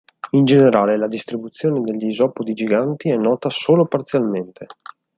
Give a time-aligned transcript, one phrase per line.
[0.31, 4.65] In generale, la distribuzione degli isopodi giganti è nota solo parzialmente.